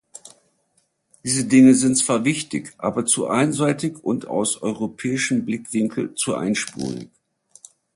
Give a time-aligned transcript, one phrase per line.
[1.23, 7.09] Diese Dinge sind zwar wichtig, aber zu einseitig und aus europäischem Blickwinkel zu einspurig.